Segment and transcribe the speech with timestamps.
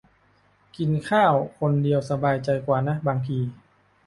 [0.77, 3.39] กินข้าวคนเดียวสบายใจกว่านะ บางที